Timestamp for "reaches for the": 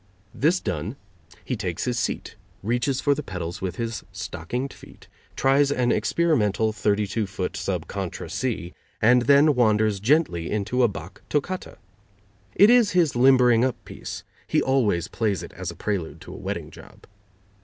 2.63-3.21